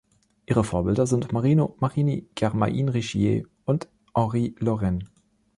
[0.47, 5.03] Ihre Vorbilder sind Marino Marini, Germaine Richier, und Henri Laurens.